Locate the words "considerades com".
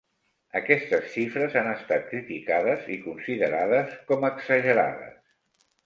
3.07-4.29